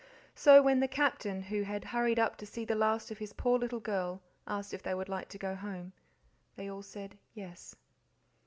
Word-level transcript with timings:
So 0.33 0.63
when 0.63 0.79
the 0.79 0.87
Captain, 0.87 1.43
who 1.43 1.61
had 1.61 1.83
hurried 1.85 2.17
up 2.17 2.35
to 2.37 2.45
see 2.47 2.65
the 2.65 2.73
last 2.73 3.11
of 3.11 3.19
his 3.19 3.33
poor 3.33 3.59
little 3.59 3.79
girl, 3.79 4.19
asked 4.47 4.73
if 4.73 4.81
they 4.81 4.95
would 4.95 5.09
like 5.09 5.29
to 5.29 5.37
go 5.37 5.53
home, 5.53 5.93
they 6.55 6.71
all 6.71 6.81
said 6.81 7.19
"Yes." 7.35 7.75